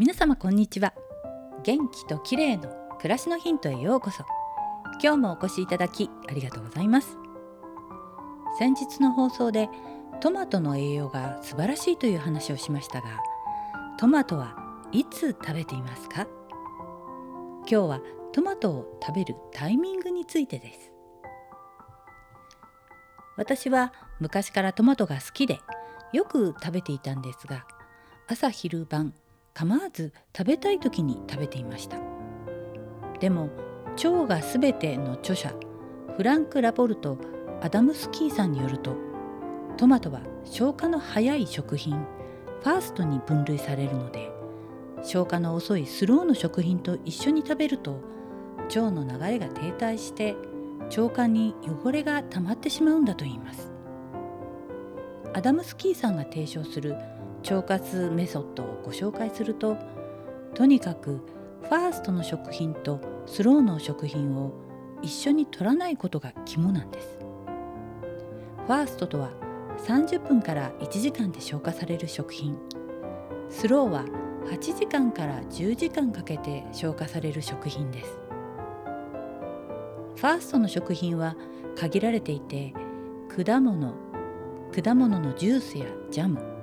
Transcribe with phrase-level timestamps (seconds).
[0.00, 0.94] 皆様こんにちは。
[1.62, 4.24] 元気と綺麗の暮らしのヒントへようこそ。
[4.92, 7.18] 今日もお越しいただきありがとうございます。
[8.58, 9.68] 先日の放送で
[10.20, 13.08] トマトの栄養が素晴らしいという話をしましたが
[13.98, 14.56] トマトは
[14.90, 16.26] いつ食べていますか？
[17.70, 18.00] 今日は
[18.32, 20.92] トマトを食べるタイミングについてです。
[23.36, 25.60] 私は昔からトマトが好きで
[26.14, 27.66] よく食べていたんですが
[28.28, 29.12] 朝昼晩
[29.54, 31.98] 構わず食べたい時に食べていました。
[33.20, 33.50] でも
[33.96, 35.52] 腸がすべての著者
[36.16, 37.18] フランク・ラポルト・
[37.60, 38.96] アダムスキーさんによると
[39.76, 41.94] トマトは消化の早い食品
[42.62, 44.30] ファーストに分類されるので
[45.02, 48.00] 消化の遅いスローの食品と一緒に食べると
[48.68, 50.36] 腸の流れが停滞して
[50.96, 53.70] 腸管に汚れが溜まってしまうんだといいます。
[55.32, 56.96] アダムスキーさんが提唱する
[57.42, 59.76] 腸活メソッドをご紹介すると
[60.54, 61.20] とにかく
[61.62, 64.52] ファーストの食品とスローの食品を
[65.02, 67.18] 一緒に取らないことが肝なんです。
[68.66, 69.30] ファーストとは
[69.86, 72.58] 30分から1時間で消化される食品。
[73.48, 74.04] スローは
[74.46, 78.18] 8時間から10時間かけて消化される食品です。
[80.16, 81.36] ファーストの食品は
[81.76, 82.74] 限られていて
[83.28, 83.94] 果物
[84.74, 86.59] 果物のジュースやジャム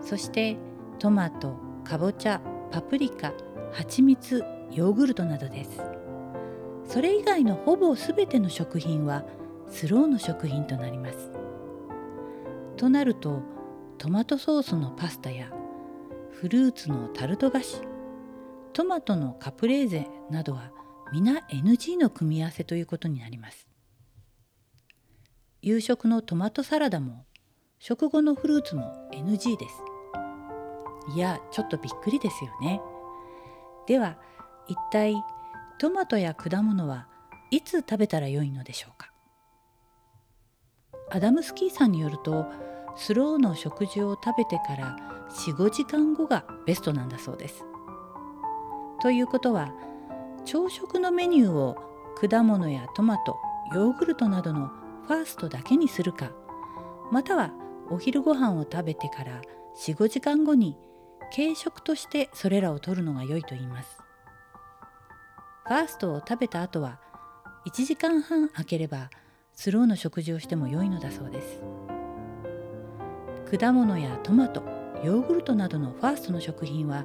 [0.00, 0.56] そして
[0.98, 3.32] トマトかぼちゃパプリカ
[3.72, 5.82] 蜂蜜ヨーグルトなどです。
[6.84, 9.24] それ以外のほぼ全ての食品は
[9.68, 11.30] スローの食品となります。
[12.76, 13.42] となると
[13.98, 15.50] トマトソースのパスタや
[16.30, 17.80] フルーツのタルト菓子
[18.72, 20.70] トマトのカプレーゼなどは
[21.12, 23.66] 皆 NG の組み合わせということになります。
[25.62, 27.24] 夕食のトマトサラダも
[27.78, 29.74] 食後のフルーツも NG です。
[31.14, 32.80] いやちょっとびっくりですよね。
[33.86, 34.16] では
[34.66, 35.14] 一体
[35.78, 37.06] トマトや果物は
[37.50, 39.12] いつ食べたらよいのでしょうか？
[41.10, 42.46] アダムスキーさんによると
[42.96, 44.96] スローの食事を食べてから
[45.30, 47.62] 45時間後がベストなんだそうです。
[49.02, 49.72] ということは
[50.44, 51.76] 朝食のメニューを
[52.18, 53.36] 果物やトマト
[53.74, 54.70] ヨーグルトなどの
[55.06, 56.30] ファーストだけにするか
[57.12, 57.52] または
[57.90, 59.42] お昼ご飯を食べてから
[59.76, 60.76] 45時間後に
[61.34, 63.98] 軽食としてそれらを取るのが良いと言います。
[65.64, 67.00] ファーストを食べた後は
[67.66, 69.10] 1時間半空ければ
[69.52, 71.62] スローの食事をしても良いのだそうです。
[73.58, 74.62] 果物やトマト
[75.04, 77.04] ヨーグルトなどのファーストの食品は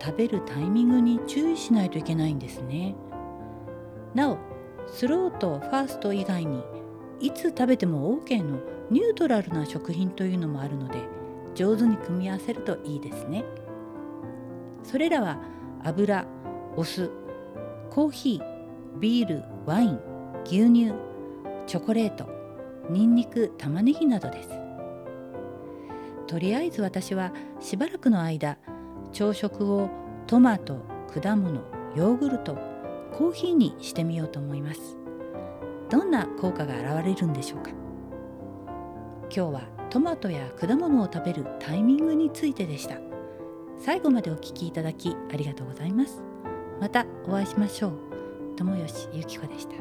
[0.00, 2.94] 食べるタイミングに注意しないといけないんですね。
[4.14, 4.38] なお
[4.88, 6.64] スローとファースト以外に
[7.20, 8.58] いつ食べても OK の
[8.90, 10.98] ニュートラルな食品というのもあるので
[11.54, 13.44] 上手に組み合わせるといいですね。
[14.82, 15.38] それらは
[15.84, 16.26] 油
[16.76, 17.10] お酢
[17.90, 20.00] コーヒービールワイン
[20.44, 20.94] 牛乳
[21.66, 22.28] チョコレート
[22.88, 24.48] ニンニク玉ねぎなどです。
[26.26, 28.56] とりあえず私はしばらくの間
[29.12, 29.90] 朝食を
[30.26, 30.80] トマト
[31.12, 31.60] 果物
[31.96, 32.56] ヨーグルト
[33.12, 34.99] コーヒーにしてみようと思います。
[35.90, 37.70] どんな効果が現れるんでしょうか？
[39.34, 42.96] 今日はトマトや果物を食べるタイミングについてでした。
[43.78, 46.22] 最後までお聞きいただきありがとうございます。
[46.80, 47.92] またお会いしましょう。
[48.56, 49.74] 友吉ゆき子でした。